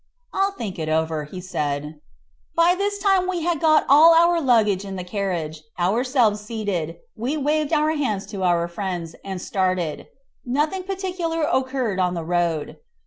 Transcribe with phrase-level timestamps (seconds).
[0.33, 1.93] "I'll think it over," said he.
[2.55, 7.37] By this time we had got all our luggage in the carriage, ourselves seated, we
[7.37, 10.07] waved our hands to our friends, and started.
[10.43, 12.77] Nothing particular occurred on the road.